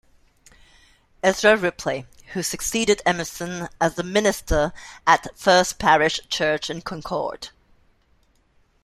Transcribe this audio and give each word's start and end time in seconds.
Ezra 1.21 1.55
Ripley, 1.55 2.07
who 2.33 2.41
succeeded 2.41 3.03
Emerson 3.05 3.69
as 3.79 3.93
the 3.93 4.01
minister 4.03 4.73
at 5.05 5.27
First 5.37 5.77
Parish 5.77 6.19
Church 6.27 6.71
in 6.71 6.81
Concord. 6.81 7.49